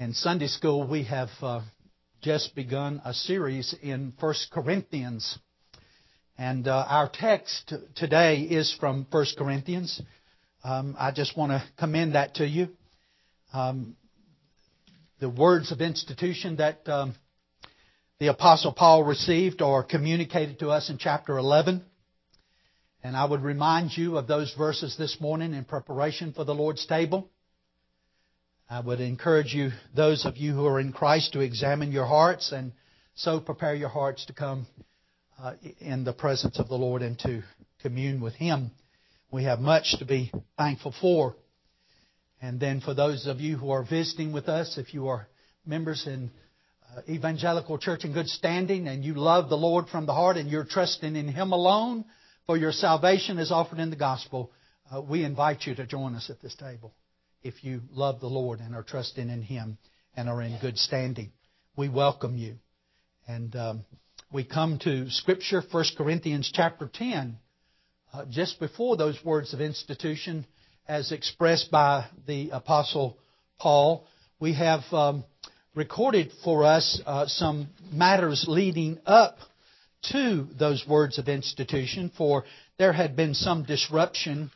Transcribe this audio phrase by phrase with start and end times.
[0.00, 1.60] In Sunday school, we have uh,
[2.22, 5.36] just begun a series in 1 Corinthians.
[6.38, 10.00] And uh, our text today is from 1 Corinthians.
[10.62, 12.68] Um, I just want to commend that to you.
[13.52, 13.96] Um,
[15.18, 17.16] the words of institution that um,
[18.20, 21.84] the Apostle Paul received are communicated to us in chapter 11.
[23.02, 26.86] And I would remind you of those verses this morning in preparation for the Lord's
[26.86, 27.28] table.
[28.70, 32.52] I would encourage you, those of you who are in Christ, to examine your hearts
[32.52, 32.72] and
[33.14, 34.66] so prepare your hearts to come
[35.42, 37.42] uh, in the presence of the Lord and to
[37.80, 38.70] commune with Him.
[39.30, 41.34] We have much to be thankful for.
[42.42, 45.28] And then for those of you who are visiting with us, if you are
[45.64, 46.30] members in
[46.94, 50.50] uh, Evangelical Church in good standing and you love the Lord from the heart and
[50.50, 52.04] you're trusting in Him alone
[52.44, 54.52] for your salvation is offered in the gospel,
[54.94, 56.92] uh, we invite you to join us at this table
[57.42, 59.78] if you love the Lord and are trusting in Him
[60.16, 61.32] and are in good standing.
[61.76, 62.56] We welcome you.
[63.26, 63.84] And um,
[64.32, 67.36] we come to Scripture, 1 Corinthians chapter 10,
[68.12, 70.46] uh, just before those words of institution
[70.88, 73.18] as expressed by the Apostle
[73.58, 74.06] Paul.
[74.40, 75.24] We have um,
[75.74, 79.38] recorded for us uh, some matters leading up
[80.12, 82.44] to those words of institution, for
[82.78, 84.50] there had been some disruption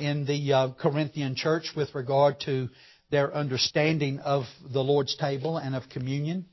[0.00, 2.68] in the uh, Corinthian church with regard to
[3.10, 6.46] their understanding of the Lord's table and of communion.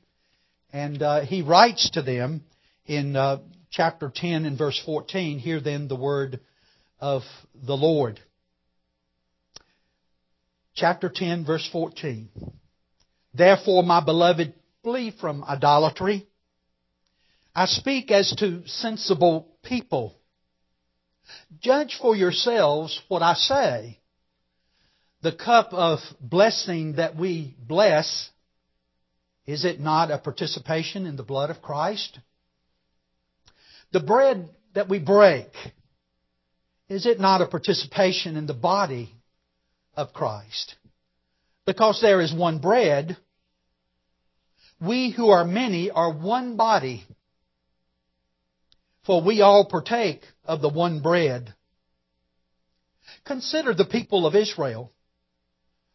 [0.72, 2.42] And uh, he writes to them
[2.86, 3.38] in uh,
[3.70, 6.40] chapter 10 and verse 14 Hear then the word
[7.00, 7.22] of
[7.54, 8.20] the Lord.
[10.74, 12.28] Chapter 10, verse 14.
[13.32, 16.26] Therefore, my beloved, flee from idolatry.
[17.54, 20.14] I speak as to sensible people.
[21.60, 23.98] Judge for yourselves what I say.
[25.22, 28.30] The cup of blessing that we bless,
[29.46, 32.18] is it not a participation in the blood of Christ?
[33.92, 35.48] The bread that we break,
[36.88, 39.10] is it not a participation in the body
[39.96, 40.76] of Christ?
[41.64, 43.16] Because there is one bread,
[44.80, 47.04] we who are many are one body
[49.06, 51.54] for we all partake of the one bread.
[53.24, 54.92] Consider the people of Israel.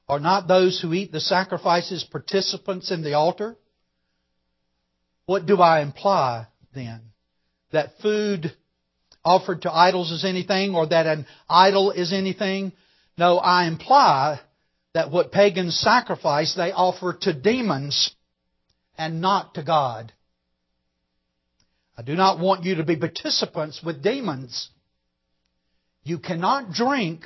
[0.07, 3.57] Are not those who eat the sacrifices participants in the altar?
[5.25, 7.01] What do I imply then?
[7.71, 8.53] That food
[9.23, 12.73] offered to idols is anything or that an idol is anything?
[13.17, 14.41] No, I imply
[14.93, 18.13] that what pagans sacrifice they offer to demons
[18.97, 20.11] and not to God.
[22.01, 24.71] I do not want you to be participants with demons.
[26.03, 27.25] You cannot drink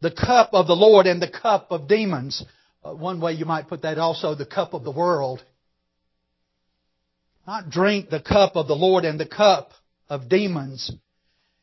[0.00, 2.44] the cup of the Lord and the cup of demons.
[2.84, 5.40] Uh, one way you might put that also, the cup of the world.
[7.46, 9.70] Not drink the cup of the Lord and the cup
[10.08, 10.90] of demons.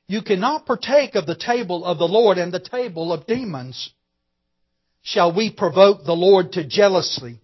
[0.08, 3.92] You cannot partake of the table of the Lord and the table of demons.
[5.02, 7.42] Shall we provoke the Lord to jealousy?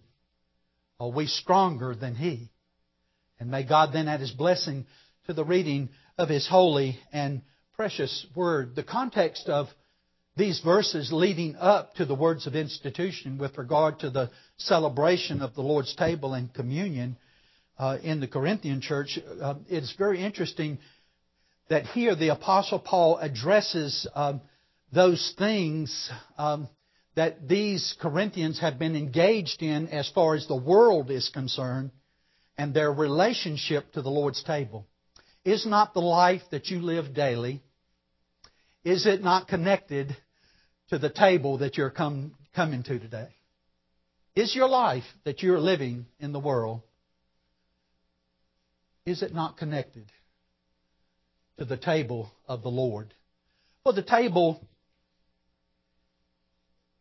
[0.98, 2.48] Are we stronger than He?
[3.40, 4.86] And may God then add His blessing
[5.26, 7.42] to the reading of His holy and
[7.74, 8.74] precious Word.
[8.74, 9.68] The context of
[10.36, 15.54] these verses leading up to the words of institution with regard to the celebration of
[15.54, 17.16] the Lord's table and communion
[17.78, 20.78] uh, in the Corinthian church, uh, it's very interesting
[21.68, 24.40] that here the Apostle Paul addresses um,
[24.92, 26.68] those things um,
[27.14, 31.90] that these Corinthians have been engaged in as far as the world is concerned
[32.58, 34.86] and their relationship to the Lord's table.
[35.44, 37.62] Is not the life that you live daily,
[38.84, 40.14] is it not connected
[40.90, 43.28] to the table that you're come, coming to today?
[44.34, 46.82] Is your life that you're living in the world,
[49.06, 50.10] is it not connected
[51.58, 53.14] to the table of the Lord?
[53.84, 54.67] Well, the table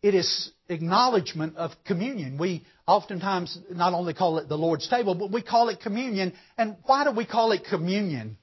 [0.07, 2.37] it is acknowledgement of communion.
[2.37, 6.31] We oftentimes not only call it the Lord's table, but we call it communion.
[6.57, 8.37] And why do we call it communion?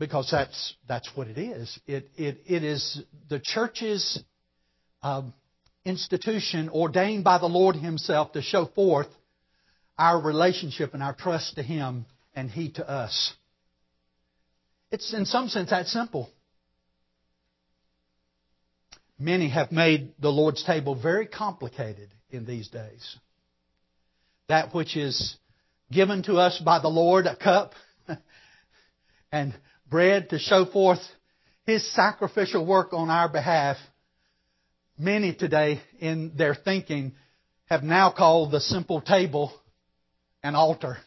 [0.00, 1.78] Because that's, that's what it is.
[1.86, 4.20] It, it, it is the church's
[5.00, 5.32] um,
[5.84, 9.06] institution ordained by the Lord Himself to show forth
[9.96, 12.04] our relationship and our trust to Him
[12.34, 13.32] and He to us.
[14.90, 16.30] It's in some sense that simple.
[19.18, 23.16] Many have made the Lord's table very complicated in these days.
[24.48, 25.36] That which is
[25.90, 27.72] given to us by the Lord, a cup
[29.32, 29.54] and
[29.90, 31.00] bread to show forth
[31.66, 33.76] His sacrificial work on our behalf.
[34.96, 37.14] Many today in their thinking
[37.66, 39.52] have now called the simple table
[40.42, 40.98] an altar.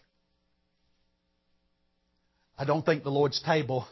[2.58, 3.88] I don't think the Lord's table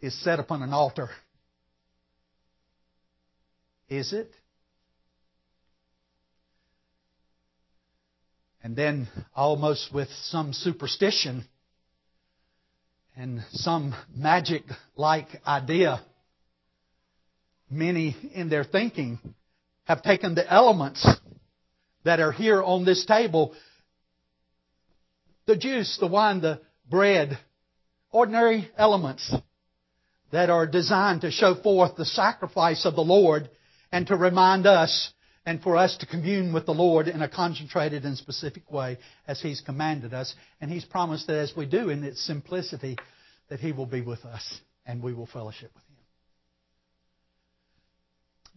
[0.00, 1.10] is set upon an altar.
[3.88, 4.30] Is it?
[8.62, 11.44] And then, almost with some superstition
[13.16, 14.64] and some magic
[14.94, 16.00] like idea,
[17.70, 19.18] many in their thinking
[19.84, 21.06] have taken the elements
[22.04, 23.54] that are here on this table
[25.46, 27.38] the juice, the wine, the bread,
[28.12, 29.34] ordinary elements
[30.30, 33.48] that are designed to show forth the sacrifice of the Lord
[33.92, 35.12] and to remind us
[35.46, 39.40] and for us to commune with the Lord in a concentrated and specific way as
[39.40, 40.34] He's commanded us.
[40.60, 42.98] And He's promised that as we do in its simplicity,
[43.48, 46.04] that He will be with us and we will fellowship with Him.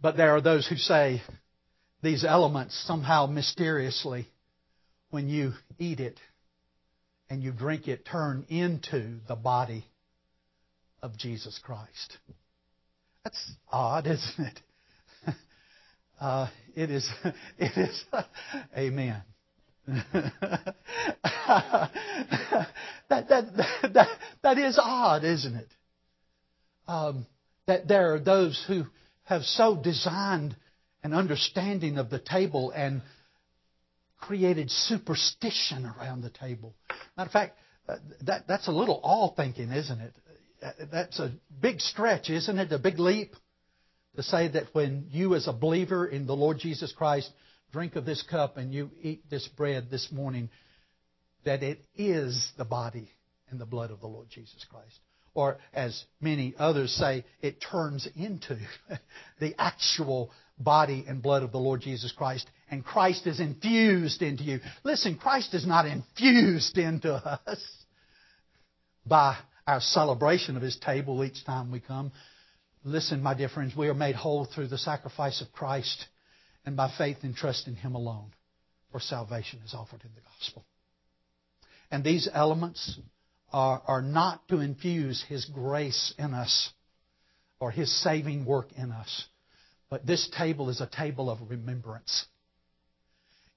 [0.02, 1.22] But there are those who say
[2.02, 4.26] these elements somehow mysteriously,
[5.10, 6.18] when you eat it
[7.30, 9.86] and you drink it, turn into the body
[11.02, 12.18] of Jesus Christ.
[13.24, 14.60] That's odd, isn't it?
[16.22, 16.46] Uh,
[16.76, 17.10] it is.
[17.58, 18.04] It is.
[18.78, 19.22] Amen.
[19.88, 20.30] that,
[23.08, 23.44] that,
[23.92, 24.08] that,
[24.42, 25.68] that is odd, isn't it?
[26.86, 27.26] Um,
[27.66, 28.84] that there are those who
[29.24, 30.54] have so designed
[31.02, 33.02] an understanding of the table and
[34.20, 36.76] created superstition around the table.
[37.16, 37.58] Matter of fact,
[37.88, 37.96] uh,
[38.26, 40.12] that, that's a little all thinking, isn't it?
[40.62, 42.70] Uh, that's a big stretch, isn't it?
[42.70, 43.34] A big leap
[44.16, 47.30] to say that when you, as a believer in the Lord Jesus Christ,
[47.72, 50.50] drink of this cup and you eat this bread this morning,
[51.44, 53.08] that it is the body
[53.50, 54.98] and the blood of the Lord Jesus Christ.
[55.34, 58.58] Or, as many others say, it turns into
[59.40, 64.44] the actual body and blood of the Lord Jesus Christ, and Christ is infused into
[64.44, 64.60] you.
[64.84, 67.64] Listen, Christ is not infused into us
[69.06, 69.36] by
[69.66, 72.12] our celebration of His table each time we come.
[72.84, 76.06] Listen, my dear friends, we are made whole through the sacrifice of Christ
[76.66, 78.32] and by faith and trust in Him alone,
[78.90, 80.64] for salvation is offered in the gospel.
[81.92, 82.98] And these elements
[83.52, 86.70] are, are not to infuse His grace in us
[87.60, 89.26] or His saving work in us,
[89.88, 92.26] but this table is a table of remembrance.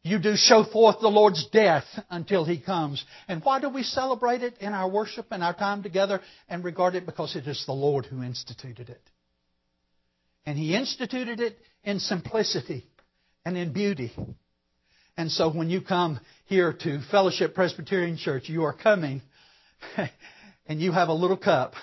[0.04, 3.04] You do show forth the Lord's death until He comes.
[3.28, 6.94] And why do we celebrate it in our worship and our time together and regard
[6.94, 7.08] it?
[7.08, 9.02] Because it is the Lord who instituted it.
[10.46, 12.86] And He instituted it in simplicity
[13.46, 14.12] and in beauty.
[15.18, 19.22] And so when you come here to Fellowship Presbyterian Church, you are coming
[20.68, 21.74] and you have a little cup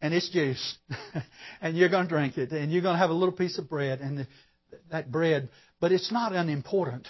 [0.00, 0.76] and it's juice
[1.60, 3.68] and you're going to drink it and you're going to have a little piece of
[3.68, 4.26] bread and
[4.90, 5.48] that bread,
[5.80, 7.06] but it's not unimportant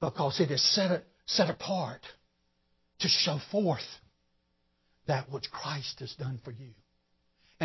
[0.00, 2.00] because it is set, set apart
[3.00, 3.80] to show forth
[5.06, 6.70] that which Christ has done for you.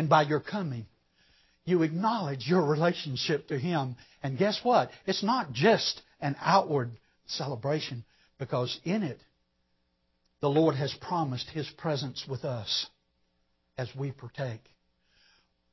[0.00, 0.86] And by your coming,
[1.66, 3.96] you acknowledge your relationship to Him.
[4.22, 4.90] And guess what?
[5.04, 6.92] It's not just an outward
[7.26, 8.06] celebration,
[8.38, 9.20] because in it,
[10.40, 12.86] the Lord has promised His presence with us
[13.76, 14.62] as we partake.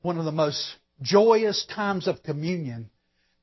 [0.01, 2.89] One of the most joyous times of communion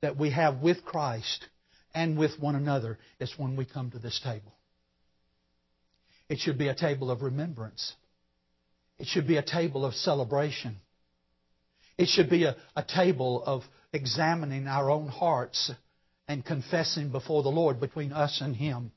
[0.03, 1.49] that we have with Christ
[1.95, 4.53] and with one another is when we come to this table.
[6.29, 7.95] It should be a table of remembrance.
[8.99, 10.77] It should be a table of celebration.
[11.99, 15.71] It should be a, a table of examining our own hearts
[16.27, 18.93] and confessing before the Lord between us and Him.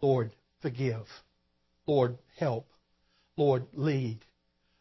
[0.00, 1.06] Lord, forgive.
[1.86, 2.66] Lord, help.
[3.36, 4.20] Lord, lead.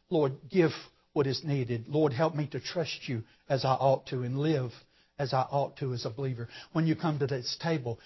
[0.10, 0.72] Lord, give
[1.14, 1.86] what is needed.
[1.88, 4.72] Lord, help me to trust you as I ought to and live
[5.18, 6.50] as I ought to as a believer.
[6.74, 8.00] When you come to this table,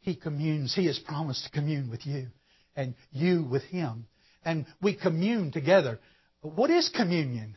[0.00, 0.74] He communes.
[0.74, 2.28] He has promised to commune with you
[2.76, 4.06] and you with Him.
[4.44, 5.98] And we commune together.
[6.40, 7.56] What is communion?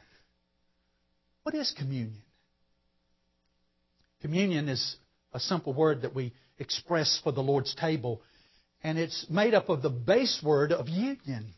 [1.44, 2.22] What is communion?
[4.22, 4.96] Communion is
[5.34, 8.22] a simple word that we express for the Lord's table,
[8.84, 11.54] and it's made up of the base word of union.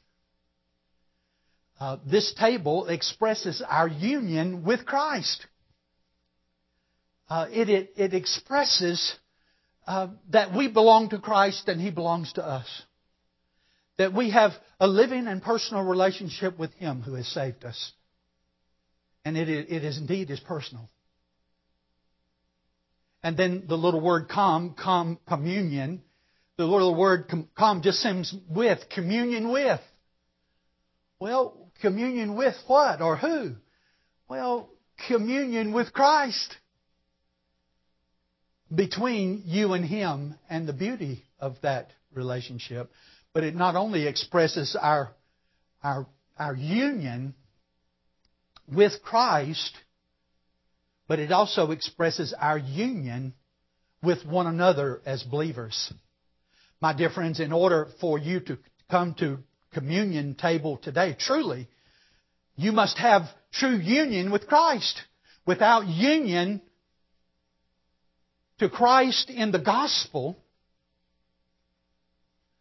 [1.80, 5.46] Uh, this table expresses our union with Christ.
[7.30, 9.16] Uh, it, it, it, expresses
[9.86, 12.84] uh, that we belong to Christ and He belongs to us.
[13.98, 17.94] That we have a living and personal relationship with Him who has saved us.
[19.24, 20.90] And it, it is indeed is personal.
[23.24, 26.04] And then the little word com, com, communion,
[26.58, 29.82] the little word com, com just seems with, communion with.
[31.20, 33.54] Well, communion with what or who?
[34.30, 34.70] Well,
[35.08, 36.56] communion with Christ.
[38.74, 42.92] between you and Him and the beauty of that relationship.
[43.36, 45.12] But it not only expresses our,
[45.84, 46.08] our,
[46.40, 47.36] our union
[48.66, 49.76] with Christ,
[51.10, 53.34] but it also expresses our union
[54.02, 55.94] with one another as believers.
[56.80, 58.58] My dear friends, in order for you to
[58.90, 59.40] come to
[59.74, 61.68] communion table today, truly,
[62.56, 65.02] you must have true union with Christ.
[65.46, 66.62] Without union
[68.60, 70.38] to Christ in the gospel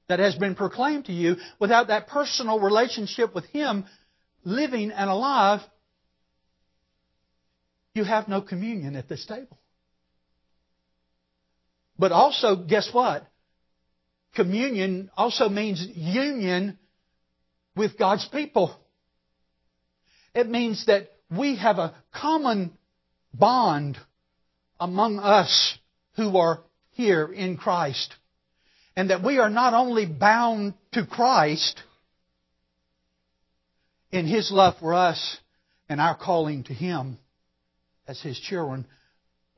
[0.09, 3.87] that has been proclaimed to you, without that personal relationship with Him
[4.45, 5.61] living and alive,
[7.95, 9.59] you have no communion at this table.
[11.99, 13.27] But also, guess what?
[14.35, 16.79] Communion also means union
[17.77, 18.77] with God's people.
[20.35, 22.77] It means that we have a common
[23.33, 23.97] bond
[24.81, 25.79] among us
[26.17, 28.15] who are here in Christ.
[28.97, 31.83] And that we are not only bound to Christ
[34.13, 35.39] in His love for us
[35.89, 37.19] and our calling to Him
[38.07, 38.87] as His children,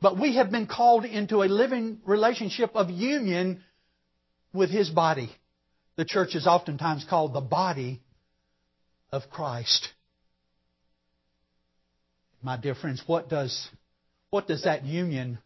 [0.00, 3.62] but we have been called into a living relationship of union
[4.52, 5.31] with His body.
[5.97, 8.00] The church is oftentimes called the body
[9.11, 9.88] of Christ.
[12.43, 13.69] My dear friends, what does,
[14.31, 15.38] what does that union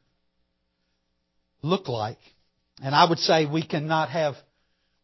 [1.63, 2.19] look like?
[2.83, 4.37] And I would say we cannot have,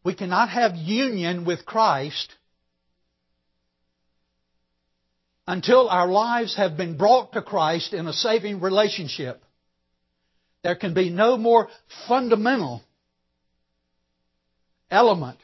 [0.03, 2.33] we cannot have union with Christ
[5.47, 9.41] until our lives have been brought to Christ in a saving relationship.
[10.63, 11.69] There can be no more
[12.07, 12.81] fundamental
[14.89, 15.37] element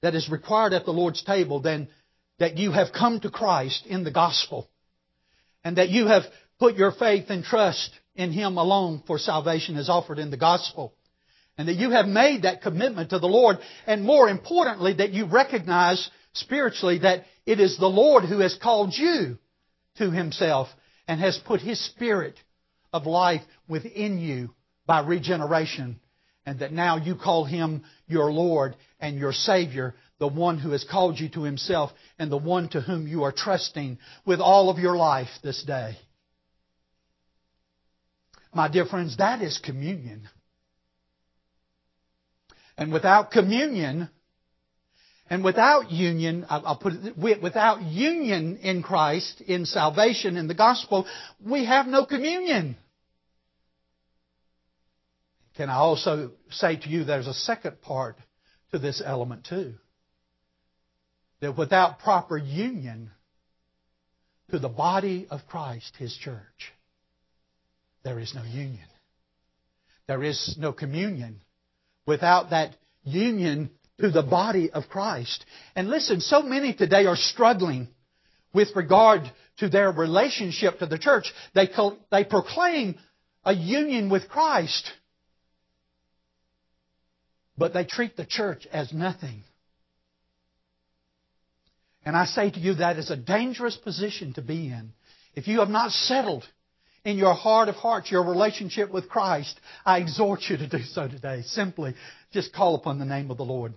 [0.00, 1.88] that is required at the Lord's table than
[2.38, 4.68] that you have come to Christ in the gospel
[5.64, 6.22] and that you have
[6.58, 10.94] put your faith and trust in Him alone for salvation is offered in the gospel.
[11.56, 13.58] And that you have made that commitment to the Lord.
[13.86, 18.92] And more importantly, that you recognize spiritually that it is the Lord who has called
[18.96, 19.38] you
[19.98, 20.68] to Himself
[21.06, 22.36] and has put His Spirit
[22.92, 24.54] of life within you
[24.86, 26.00] by regeneration.
[26.46, 30.84] And that now you call Him your Lord and your Savior, the one who has
[30.84, 34.78] called you to Himself and the one to whom you are trusting with all of
[34.78, 35.96] your life this day.
[38.58, 40.28] My dear friends, that is communion.
[42.76, 44.10] And without communion,
[45.30, 51.06] and without union, I'll put it, without union in Christ, in salvation, in the gospel,
[51.40, 52.76] we have no communion.
[55.56, 58.16] Can I also say to you there's a second part
[58.72, 59.74] to this element too?
[61.42, 63.12] That without proper union
[64.50, 66.72] to the body of Christ, His church,
[68.08, 68.86] there is no union.
[70.06, 71.42] There is no communion
[72.06, 72.74] without that
[73.04, 73.68] union
[74.00, 75.44] to the body of Christ.
[75.76, 77.86] And listen, so many today are struggling
[78.54, 81.30] with regard to their relationship to the church.
[81.54, 81.68] They,
[82.10, 82.94] they proclaim
[83.44, 84.90] a union with Christ,
[87.58, 89.44] but they treat the church as nothing.
[92.06, 94.94] And I say to you that is a dangerous position to be in.
[95.34, 96.48] If you have not settled
[97.04, 101.08] in your heart of hearts, your relationship with Christ, I exhort you to do so
[101.08, 101.42] today.
[101.42, 101.94] Simply
[102.32, 103.74] just call upon the name of the Lord.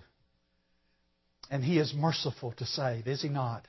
[1.50, 3.66] And He is merciful to save, is He not?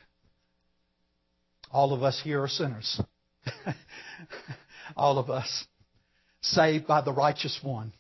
[1.71, 3.00] All of us here are sinners.
[4.97, 5.66] All of us.
[6.42, 7.92] Saved by the righteous one.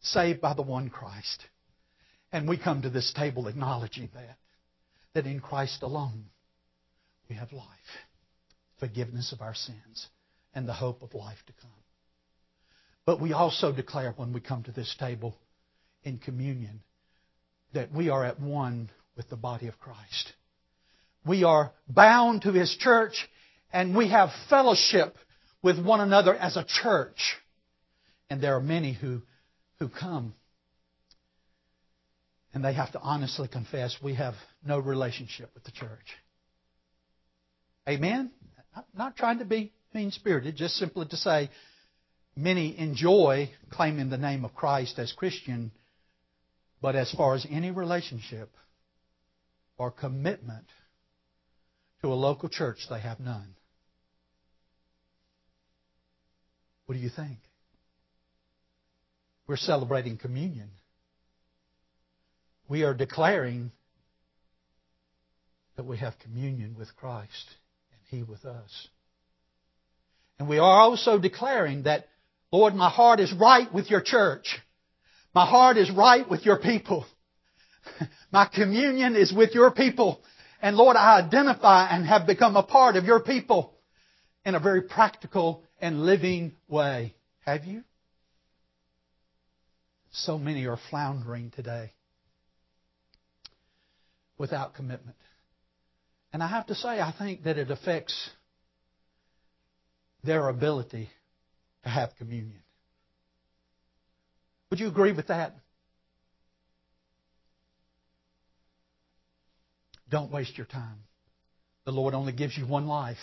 [0.00, 1.44] Saved by the one Christ.
[2.32, 4.38] And we come to this table acknowledging that.
[5.14, 6.26] That in Christ alone
[7.28, 7.66] we have life.
[8.78, 10.08] Forgiveness of our sins
[10.54, 11.70] and the hope of life to come.
[13.06, 15.36] But we also declare when we come to this table
[16.02, 16.80] in communion
[17.72, 20.32] that we are at one with the body of Christ.
[21.26, 23.28] We are bound to His church
[23.72, 25.16] and we have fellowship
[25.62, 27.36] with one another as a church.
[28.28, 29.22] And there are many who,
[29.78, 30.34] who come
[32.52, 36.16] and they have to honestly confess we have no relationship with the church.
[37.88, 38.30] Amen?
[38.74, 41.50] I'm not trying to be mean spirited, just simply to say
[42.36, 45.72] many enjoy claiming the name of Christ as Christian,
[46.80, 48.50] but as far as any relationship
[49.76, 50.66] or commitment
[52.02, 53.54] to a local church, they have none.
[56.86, 57.38] What do you think?
[59.46, 60.70] We're celebrating communion.
[62.68, 63.72] We are declaring
[65.76, 67.46] that we have communion with Christ
[67.92, 68.88] and He with us.
[70.40, 72.06] And we are also declaring that
[72.50, 74.58] Lord, my heart is right with your church.
[75.34, 77.06] My heart is right with your people.
[78.32, 80.20] My communion is with your people.
[80.60, 83.74] And Lord, I identify and have become a part of your people
[84.44, 87.14] in a very practical and living way.
[87.44, 87.84] Have you?
[90.10, 91.92] So many are floundering today
[94.38, 95.16] without commitment.
[96.32, 98.30] And I have to say, I think that it affects
[100.22, 101.10] their ability
[101.82, 102.62] to have communion.
[104.70, 105.56] Would you agree with that?
[110.08, 111.04] Don't waste your time.
[111.84, 113.16] The Lord only gives you one life.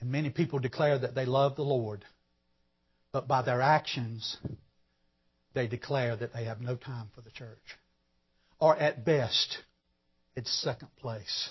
[0.00, 2.04] And many people declare that they love the Lord,
[3.12, 4.36] but by their actions,
[5.54, 7.58] they declare that they have no time for the church.
[8.60, 9.58] Or at best,
[10.36, 11.50] it's second place,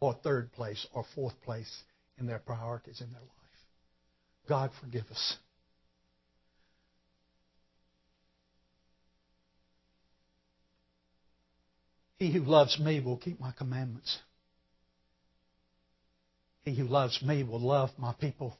[0.00, 1.82] or third place, or fourth place
[2.20, 3.28] in their priorities in their life.
[4.48, 5.36] God forgive us.
[12.18, 14.18] He who loves me will keep my commandments.
[16.62, 18.58] He who loves me will love my people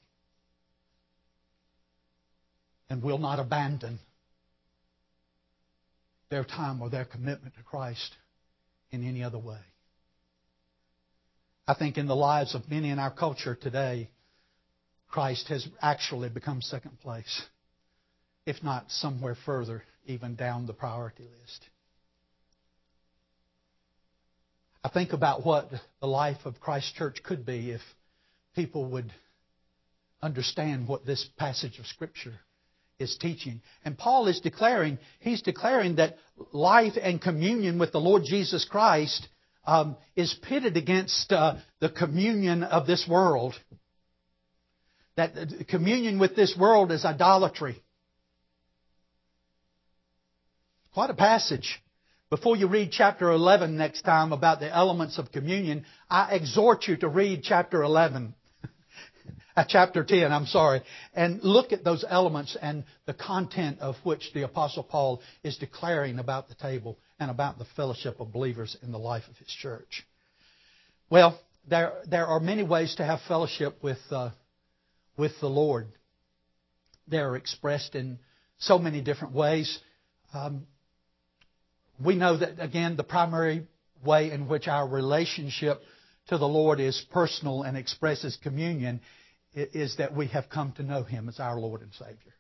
[2.89, 3.99] and will not abandon
[6.31, 8.15] their time or their commitment to Christ
[8.91, 9.59] in any other way.
[11.71, 14.11] I think in the lives of many in our culture today,
[15.09, 17.43] Christ has actually become second place,
[18.45, 21.65] if not somewhere further, even down the priority list.
[24.83, 27.83] I think about what the life of Christ Church could be if
[28.57, 29.13] people would
[30.21, 32.35] understand what this passage of Scripture
[32.99, 33.61] is teaching.
[33.85, 36.17] And Paul is declaring, he's declaring that
[36.51, 39.29] life and communion with the Lord Jesus Christ
[39.65, 43.55] um, is pitted against uh, the communion of this world.
[45.17, 45.35] That
[45.69, 47.83] communion with this world is idolatry.
[50.93, 51.81] Quite a passage.
[52.31, 56.97] Before you read chapter 11 next time about the elements of communion, I exhort you
[56.99, 58.35] to read chapter 11.
[59.57, 60.83] uh, chapter 10, I'm sorry,
[61.13, 66.21] and look at those elements and the content of which the Apostle Paul is declaring
[66.21, 70.05] about the table and about the fellowship of believers in the life of his church.
[71.11, 74.31] Well, there, there are many ways to have fellowship with, uh,
[75.17, 75.89] with the Lord.
[77.07, 78.19] They're expressed in
[78.59, 79.79] so many different ways.
[80.33, 80.67] Um,
[82.03, 83.67] we know that, again, the primary
[84.05, 85.83] way in which our relationship
[86.29, 89.01] to the Lord is personal and expresses communion
[89.53, 92.35] is that we have come to know Him as our Lord and Savior.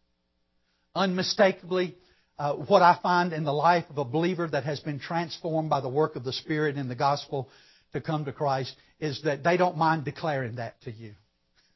[0.94, 1.96] Unmistakably,
[2.40, 5.80] uh, what I find in the life of a believer that has been transformed by
[5.80, 7.48] the work of the Spirit in the gospel
[7.92, 11.14] to come to Christ is that they don't mind declaring that to you.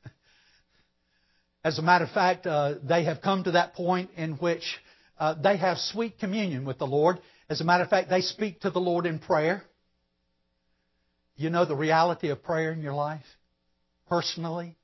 [1.65, 4.65] As a matter of fact, uh, they have come to that point in which
[5.19, 8.61] uh, they have sweet communion with the Lord as a matter of fact, they speak
[8.61, 9.63] to the Lord in prayer.
[11.37, 13.25] You know the reality of prayer in your life?
[14.09, 14.77] Personally?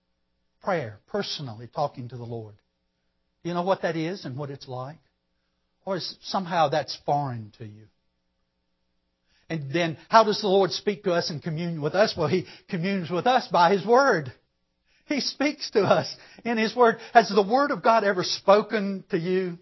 [0.62, 2.54] Prayer, personally talking to the Lord.
[3.42, 4.98] Do you know what that is and what it's like?
[5.90, 7.86] Or is somehow that's foreign to you?
[9.48, 12.14] And then how does the Lord speak to us and commune with us?
[12.16, 14.32] Well, He communes with us by His Word.
[15.06, 16.98] He speaks to us in His Word.
[17.12, 19.58] Has the Word of God ever spoken to you?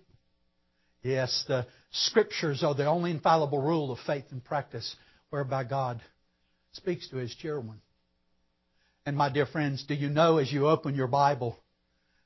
[1.02, 4.96] Yes, the Scriptures are the only infallible rule of faith and practice
[5.30, 6.02] whereby God
[6.72, 7.80] speaks to His children.
[9.06, 11.58] And my dear friends, do you know as you open your Bible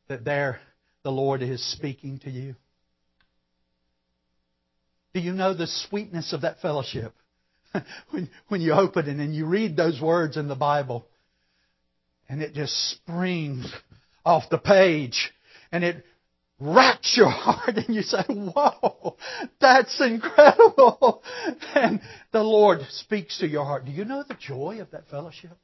[0.09, 0.59] that there
[1.05, 2.57] the Lord is speaking to you?
[5.15, 7.15] Do you know the sweetness of that fellowship?
[8.11, 11.07] when, when you open it and you read those words in the Bible,
[12.29, 13.73] and it just springs
[14.25, 15.33] off the page,
[15.71, 16.05] and it
[16.63, 19.17] wraps your heart and you say, whoa,
[19.61, 21.23] that's incredible.
[21.75, 22.01] And
[22.33, 23.87] the Lord speaks to your heart.
[23.87, 25.57] Do you know the joy of that fellowship?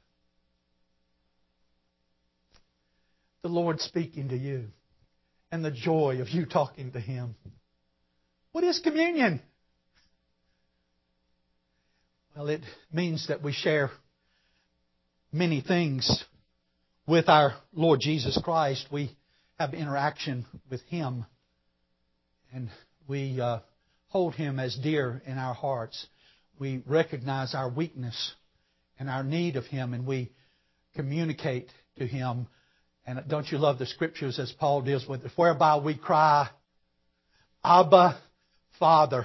[3.43, 4.69] The Lord speaking to you
[5.53, 7.37] and the joy of you talking to Him.
[8.53, 9.41] What is communion?
[12.35, 13.91] Well, it means that we share
[15.33, 16.25] many things
[17.07, 18.87] with our Lord Jesus Christ.
[18.91, 19.11] We
[19.59, 21.27] have interaction with Him.
[22.53, 22.71] And
[23.07, 23.61] we uh,
[24.09, 26.07] hold Him as dear in our hearts.
[26.59, 28.35] We recognize our weakness
[28.99, 30.31] and our need of Him, and we
[30.95, 32.47] communicate to Him.
[33.07, 35.33] And don't you love the scriptures as Paul deals with it?
[35.37, 36.49] Whereby we cry,
[37.65, 38.19] Abba,
[38.79, 39.25] Father.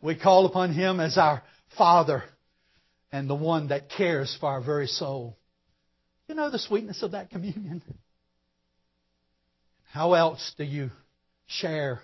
[0.00, 1.42] We call upon Him as our
[1.76, 2.22] Father
[3.12, 5.36] and the one that cares for our very soul.
[6.28, 7.82] You know the sweetness of that communion?
[9.92, 10.90] How else do you
[11.46, 12.00] share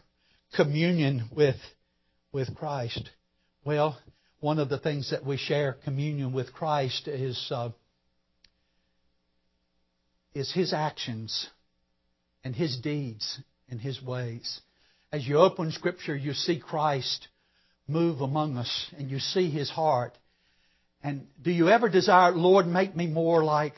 [0.55, 1.57] communion with,
[2.33, 3.09] with Christ?
[3.64, 3.98] Well,
[4.40, 7.70] one of the things that we share communion with Christ is, uh,
[10.35, 11.48] is His actions
[12.44, 14.61] and His deeds and His ways.
[15.12, 17.27] As you open Scripture, you see Christ
[17.88, 20.16] move among us and you see His heart.
[21.03, 23.73] And do you ever desire, Lord, make me more like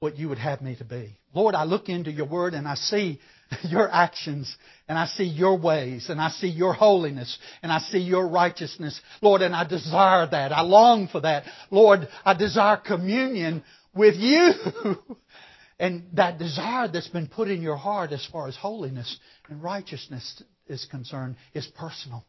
[0.00, 1.18] what you would have me to be?
[1.34, 3.20] Lord, I look into your word and I see
[3.68, 4.56] your actions
[4.88, 8.98] and I see your ways and I see your holiness and I see your righteousness.
[9.20, 10.52] Lord, and I desire that.
[10.52, 11.44] I long for that.
[11.70, 13.62] Lord, I desire communion
[13.94, 14.52] with you.
[15.78, 20.42] and that desire that's been put in your heart as far as holiness and righteousness
[20.66, 22.24] is concerned is personal.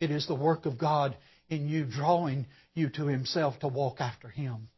[0.00, 1.16] It is the work of God
[1.48, 4.68] in you drawing you to Himself to walk after Him.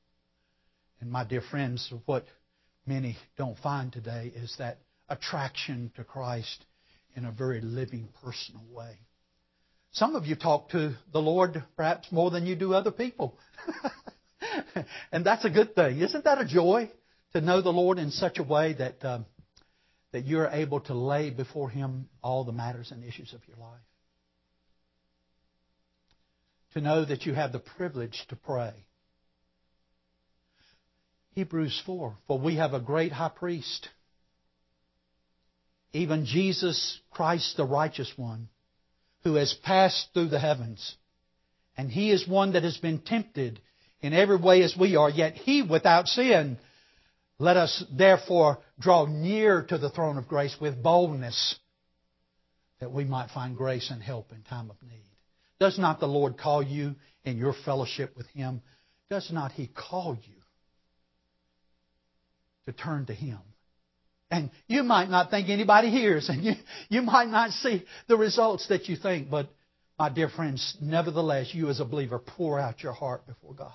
[1.00, 2.26] And my dear friends, what
[2.86, 4.78] many don't find today is that
[5.08, 6.64] attraction to Christ
[7.16, 8.98] in a very living, personal way.
[9.92, 13.38] Some of you talk to the Lord perhaps more than you do other people.
[15.12, 16.00] and that's a good thing.
[16.00, 16.90] Isn't that a joy
[17.32, 19.26] to know the Lord in such a way that, um,
[20.12, 23.80] that you're able to lay before Him all the matters and issues of your life?
[26.74, 28.72] To know that you have the privilege to pray
[31.34, 33.88] Hebrews 4 For we have a great high priest,
[35.92, 38.48] even Jesus Christ, the righteous one,
[39.24, 40.96] who has passed through the heavens.
[41.76, 43.60] And he is one that has been tempted
[44.02, 46.58] in every way as we are, yet he without sin.
[47.38, 51.56] Let us therefore draw near to the throne of grace with boldness
[52.80, 55.04] that we might find grace and help in time of need.
[55.58, 58.60] Does not the Lord call you in your fellowship with him?
[59.08, 60.42] Does not he call you
[62.66, 63.38] to turn to Him.
[64.30, 66.52] And you might not think anybody hears, and you,
[66.88, 69.48] you might not see the results that you think, but
[69.98, 73.72] my dear friends, nevertheless, you as a believer pour out your heart before God.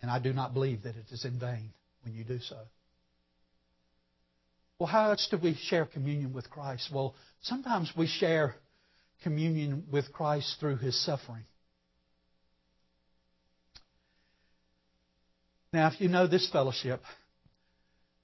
[0.00, 1.70] And I do not believe that it is in vain
[2.04, 2.58] when you do so.
[4.78, 6.90] Well, how else do we share communion with Christ?
[6.92, 8.54] Well, sometimes we share
[9.24, 11.44] communion with Christ through His suffering.
[15.72, 17.02] Now, if you know this fellowship,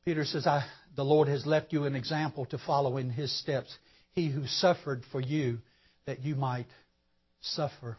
[0.05, 3.77] Peter says, The Lord has left you an example to follow in his steps.
[4.13, 5.59] He who suffered for you,
[6.07, 6.67] that you might
[7.41, 7.99] suffer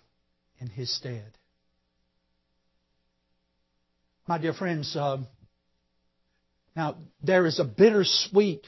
[0.60, 1.32] in his stead.
[4.28, 5.28] My dear friends, um,
[6.76, 8.66] now there is a bittersweet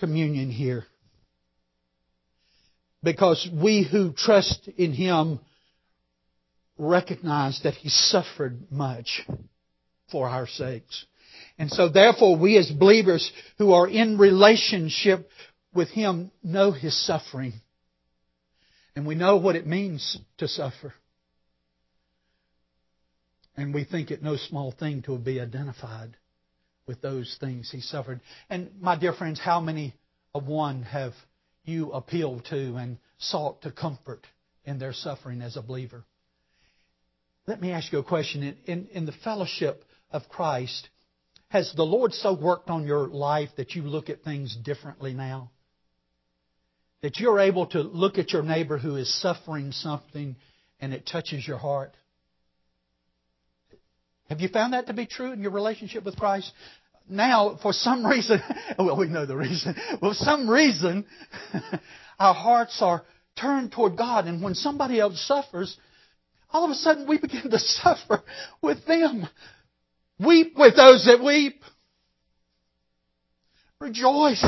[0.00, 0.84] communion here.
[3.02, 5.40] Because we who trust in him
[6.78, 9.26] recognize that he suffered much
[10.10, 11.04] for our sakes.
[11.58, 15.28] And so therefore we as believers who are in relationship
[15.74, 17.54] with Him know His suffering.
[18.94, 20.94] And we know what it means to suffer.
[23.56, 26.16] And we think it no small thing to be identified
[26.86, 28.20] with those things He suffered.
[28.48, 29.94] And my dear friends, how many
[30.34, 31.12] of one have
[31.64, 34.26] you appealed to and sought to comfort
[34.64, 36.04] in their suffering as a believer?
[37.46, 38.42] Let me ask you a question.
[38.42, 40.88] In, in, in the fellowship of Christ,
[41.48, 45.50] has the Lord so worked on your life that you look at things differently now?
[47.02, 50.36] That you're able to look at your neighbor who is suffering something
[50.80, 51.94] and it touches your heart?
[54.32, 56.50] Have you found that to be true in your relationship with Christ?
[57.06, 58.40] Now, for some reason,
[58.78, 59.76] well, we know the reason.
[60.00, 61.04] Well, for some reason,
[62.18, 63.04] our hearts are
[63.38, 65.76] turned toward God, and when somebody else suffers,
[66.50, 68.22] all of a sudden we begin to suffer
[68.62, 69.28] with them.
[70.18, 71.60] Weep with those that weep.
[73.80, 74.42] Rejoice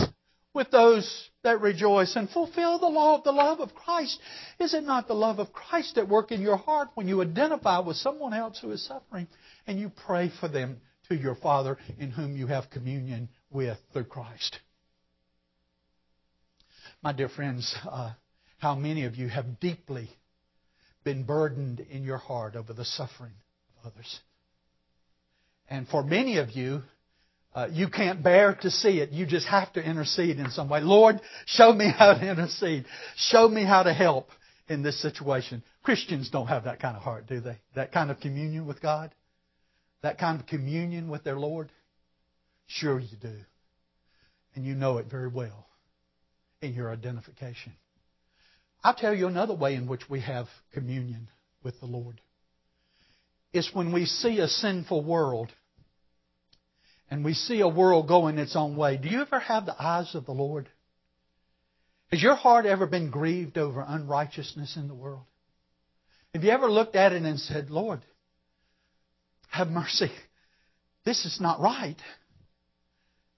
[0.54, 4.18] with those that rejoice and fulfill the law of the love of Christ.
[4.58, 7.78] Is it not the love of Christ at work in your heart when you identify
[7.78, 9.28] with someone else who is suffering
[9.66, 14.04] and you pray for them to your Father in whom you have communion with through
[14.04, 14.58] Christ?
[17.02, 18.12] My dear friends, uh,
[18.58, 20.08] how many of you have deeply
[21.04, 23.34] been burdened in your heart over the suffering
[23.78, 24.20] of others?
[25.68, 26.82] And for many of you,
[27.54, 29.10] uh, you can't bear to see it.
[29.10, 30.80] You just have to intercede in some way.
[30.80, 32.86] Lord, show me how to intercede.
[33.16, 34.28] Show me how to help
[34.68, 35.62] in this situation.
[35.82, 37.58] Christians don't have that kind of heart, do they?
[37.76, 39.14] That kind of communion with God?
[40.02, 41.70] That kind of communion with their Lord?
[42.66, 43.36] Sure you do.
[44.54, 45.66] And you know it very well
[46.60, 47.72] in your identification.
[48.82, 51.28] I'll tell you another way in which we have communion
[51.62, 52.20] with the Lord
[53.52, 55.50] is when we see a sinful world
[57.10, 60.14] and we see a world going its own way, do you ever have the eyes
[60.14, 60.68] of the Lord?
[62.10, 65.24] Has your heart ever been grieved over unrighteousness in the world?
[66.34, 68.00] Have you ever looked at it and said, Lord,
[69.48, 70.10] have mercy.
[71.04, 71.96] This is not right.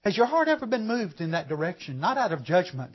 [0.02, 2.00] Has your heart ever been moved in that direction?
[2.00, 2.92] Not out of judgment,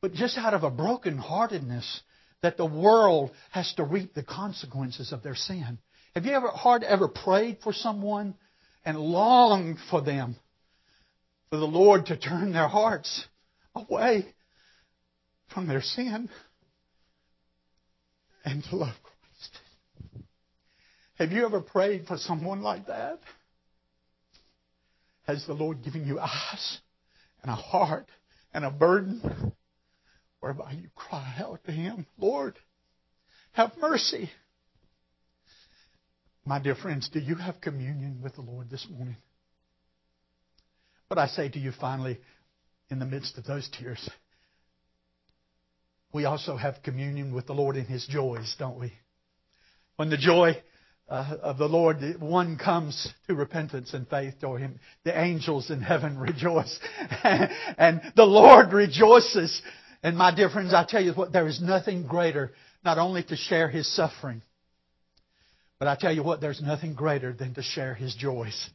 [0.00, 2.00] but just out of a brokenheartedness
[2.40, 5.78] that the world has to reap the consequences of their sin.
[6.14, 8.34] Have you ever heart ever prayed for someone
[8.84, 10.36] and longed for them,
[11.50, 13.26] for the Lord to turn their hearts
[13.74, 14.26] away
[15.52, 16.28] from their sin
[18.44, 19.58] and to love Christ?
[21.18, 23.20] Have you ever prayed for someone like that?
[25.26, 26.78] Has the Lord given you eyes
[27.42, 28.08] and a heart
[28.52, 29.52] and a burden
[30.40, 32.58] whereby you cry out to Him, Lord,
[33.52, 34.30] have mercy.
[36.44, 39.16] My dear friends, do you have communion with the Lord this morning?
[41.08, 42.18] But I say to you finally,
[42.90, 44.10] in the midst of those tears,
[46.12, 48.92] we also have communion with the Lord in His joys, don't we?
[49.96, 50.60] When the joy
[51.08, 54.80] uh, of the Lord, one comes to repentance and faith to Him.
[55.04, 56.78] The angels in heaven rejoice.
[57.24, 59.62] and the Lord rejoices
[60.02, 62.52] and my dear friends, I tell you what, there is nothing greater
[62.84, 64.42] not only to share his suffering,
[65.82, 68.70] but I tell you what, there's nothing greater than to share his joys.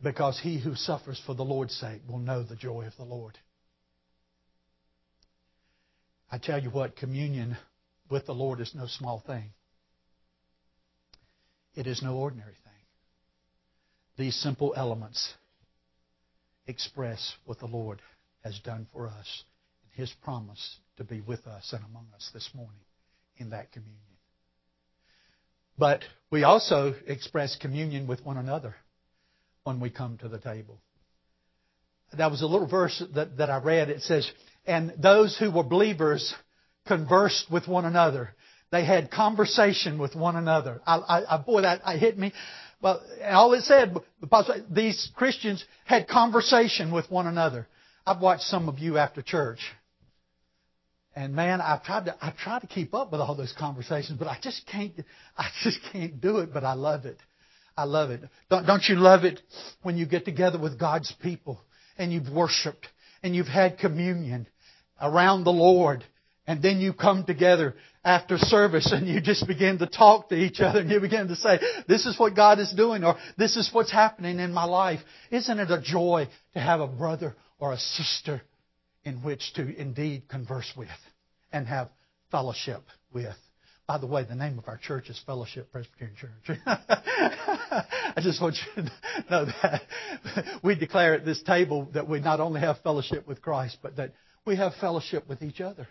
[0.00, 3.36] Because he who suffers for the Lord's sake will know the joy of the Lord.
[6.30, 7.56] I tell you what, communion
[8.08, 9.50] with the Lord is no small thing.
[11.74, 12.84] It is no ordinary thing.
[14.16, 15.34] These simple elements
[16.68, 18.00] express what the Lord
[18.44, 19.42] has done for us
[19.82, 22.84] and His promise to be with us and among us this morning
[23.38, 24.15] in that communion.
[25.78, 28.74] But we also express communion with one another
[29.64, 30.80] when we come to the table.
[32.16, 33.90] That was a little verse that, that I read.
[33.90, 34.30] It says,
[34.66, 36.34] And those who were believers
[36.86, 38.30] conversed with one another.
[38.70, 40.80] They had conversation with one another.
[40.86, 42.32] I, I, I boy, that I hit me.
[42.80, 43.96] Well, all it said,
[44.70, 47.66] these Christians had conversation with one another.
[48.06, 49.60] I've watched some of you after church.
[51.16, 54.28] And man, I've tried to I try to keep up with all those conversations, but
[54.28, 54.92] I just can't
[55.38, 57.18] I just can't do it, but I love it.
[57.76, 58.20] I love it.
[58.50, 59.40] Don't, don't you love it
[59.82, 61.60] when you get together with God's people
[61.98, 62.86] and you've worshiped
[63.22, 64.46] and you've had communion
[65.00, 66.04] around the Lord
[66.46, 70.60] and then you come together after service and you just begin to talk to each
[70.60, 73.68] other and you begin to say, this is what God is doing or this is
[73.72, 75.00] what's happening in my life.
[75.30, 78.40] Isn't it a joy to have a brother or a sister
[79.06, 80.88] in which to indeed converse with
[81.52, 81.88] and have
[82.30, 82.82] fellowship
[83.14, 83.36] with.
[83.86, 86.58] By the way, the name of our church is Fellowship Presbyterian Church.
[86.66, 88.90] I just want you to
[89.30, 89.82] know that.
[90.64, 94.12] We declare at this table that we not only have fellowship with Christ, but that
[94.44, 95.86] we have fellowship with each other.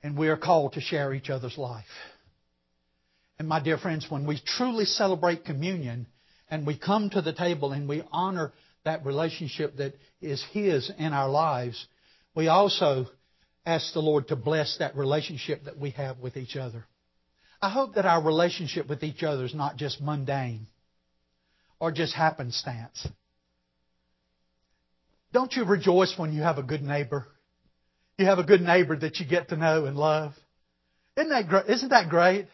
[0.00, 1.84] And we are called to share each other's life.
[3.40, 6.06] And my dear friends, when we truly celebrate communion
[6.48, 8.52] and we come to the table and we honor
[8.88, 11.86] that relationship that is His in our lives,
[12.34, 13.06] we also
[13.66, 16.86] ask the Lord to bless that relationship that we have with each other.
[17.60, 20.68] I hope that our relationship with each other is not just mundane
[21.78, 23.06] or just happenstance.
[25.32, 27.26] Don't you rejoice when you have a good neighbor?
[28.16, 30.32] You have a good neighbor that you get to know and love.
[31.16, 31.66] Isn't that great?
[31.68, 32.46] Isn't that great?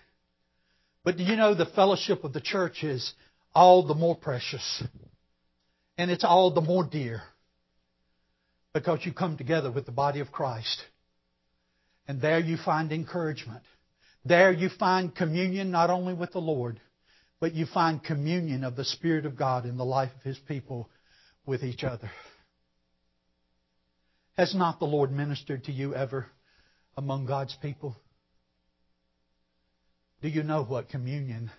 [1.05, 3.14] But do you know the fellowship of the church is
[3.55, 4.83] all the more precious
[5.96, 7.22] and it's all the more dear
[8.72, 10.83] because you come together with the body of Christ.
[12.07, 13.62] And there you find encouragement.
[14.24, 16.80] There you find communion not only with the Lord,
[17.40, 20.90] but you find communion of the Spirit of God in the life of His people
[21.46, 22.11] with each other.
[24.37, 26.26] Has not the Lord ministered to you ever
[26.96, 27.96] among God's people?
[30.22, 31.50] Do you know what communion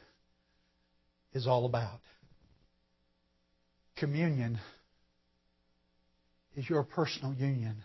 [1.33, 2.01] is all about?
[3.97, 4.59] Communion
[6.55, 7.83] is your personal union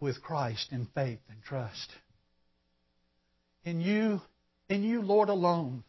[0.00, 1.90] with Christ in faith and trust.
[3.64, 4.20] In you,
[4.68, 5.84] in you, Lord alone,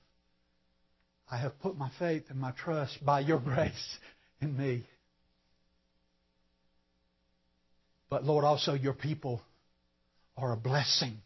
[1.31, 3.97] I have put my faith and my trust by your grace
[4.41, 4.83] in me.
[8.09, 9.41] But Lord, also your people
[10.37, 11.17] are a blessing.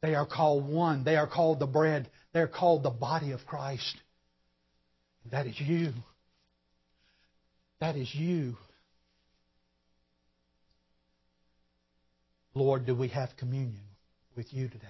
[0.00, 1.04] They are called one.
[1.04, 2.08] They are called the bread.
[2.32, 3.96] They are called the body of Christ.
[5.30, 5.92] That is you.
[7.80, 8.56] That is you.
[12.54, 13.84] Lord, do we have communion
[14.36, 14.86] with you today?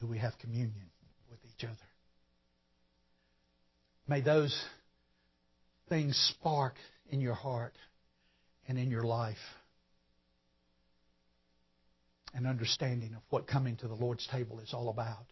[0.00, 0.90] do we have communion
[1.30, 1.76] with each other?
[4.06, 4.56] May those
[5.88, 6.74] things spark
[7.10, 7.74] in your heart
[8.66, 9.36] and in your life
[12.34, 15.26] an understanding of what coming to the Lord's table is all about.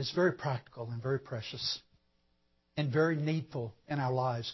[0.00, 1.78] It's very practical and very precious
[2.78, 4.50] and very needful in our lives.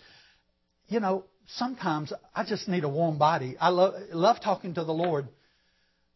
[0.89, 3.57] You know, sometimes I just need a warm body.
[3.61, 5.29] I love, love talking to the Lord,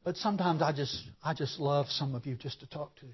[0.02, 3.06] but sometimes I just I just love some of you just to talk to.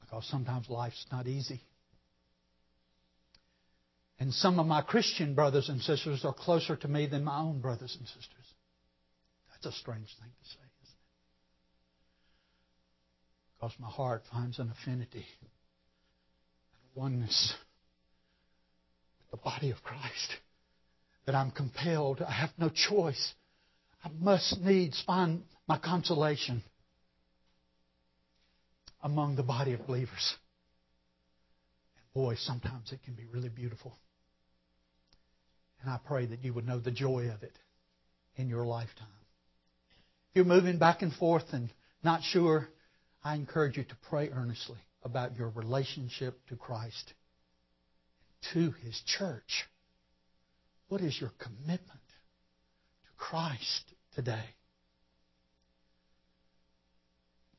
[0.00, 1.60] Because sometimes life's not easy.
[4.20, 7.60] And some of my Christian brothers and sisters are closer to me than my own
[7.60, 8.54] brothers and sisters.
[9.50, 10.65] That's a strange thing to say?
[13.58, 15.50] Because my heart finds an affinity and
[16.94, 17.54] oneness
[19.20, 20.36] with the body of Christ.
[21.24, 23.34] That I'm compelled, I have no choice.
[24.04, 26.62] I must needs find my consolation
[29.02, 30.36] among the body of believers.
[31.96, 33.96] And boy, sometimes it can be really beautiful.
[35.80, 37.58] And I pray that you would know the joy of it
[38.36, 39.08] in your lifetime.
[40.30, 41.72] If you're moving back and forth and
[42.04, 42.68] not sure,
[43.26, 47.12] I encourage you to pray earnestly about your relationship to Christ,
[48.52, 49.64] to His church.
[50.86, 53.82] What is your commitment to Christ
[54.14, 54.44] today?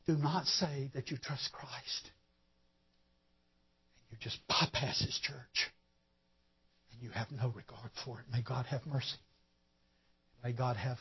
[0.05, 2.11] Do not say that you trust Christ
[3.99, 5.69] and you just bypass His church
[6.93, 8.25] and you have no regard for it.
[8.31, 9.19] May God have mercy.
[10.45, 10.99] May God have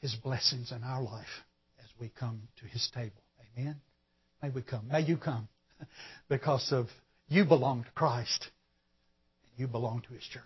[0.00, 1.46] His blessings in our life
[1.78, 3.22] as we come to His table.
[3.58, 3.76] Amen.
[4.40, 4.86] May we come.
[4.88, 5.48] May you come
[6.28, 6.86] because of
[7.28, 8.48] you belong to Christ
[9.42, 10.42] and you belong to His church.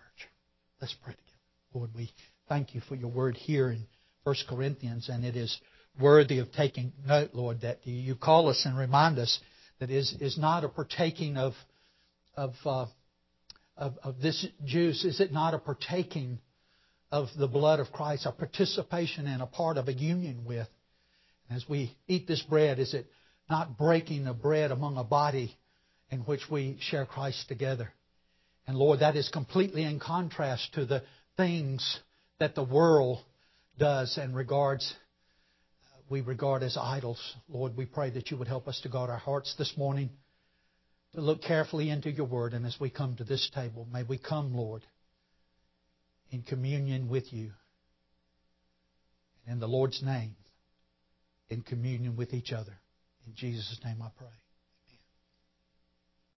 [0.81, 1.29] Let's pray together.
[1.75, 2.11] Lord, we
[2.49, 3.87] thank you for your word here in
[4.25, 5.61] 1 Corinthians, and it is
[6.01, 9.39] worthy of taking note, Lord, that you call us and remind us
[9.79, 11.53] that is is not a partaking of
[12.35, 12.87] of uh,
[13.77, 16.39] of, of this juice, is it not a partaking
[17.11, 20.69] of the blood of Christ, a participation and a part of a union with?
[21.53, 23.07] As we eat this bread, is it
[23.51, 25.57] not breaking the bread among a body
[26.11, 27.93] in which we share Christ together?
[28.67, 31.03] And Lord, that is completely in contrast to the
[31.37, 32.01] things
[32.39, 33.19] that the world
[33.79, 34.95] does and regards
[35.85, 37.35] uh, we regard as idols.
[37.49, 40.11] Lord, we pray that you would help us to guard our hearts this morning
[41.15, 42.55] to look carefully into your word.
[42.55, 44.83] And as we come to this table, may we come, Lord,
[46.31, 47.51] in communion with you.
[49.47, 50.37] In the Lord's name,
[51.53, 52.79] in communion with each other.
[53.27, 54.42] In Jesus' name I pray.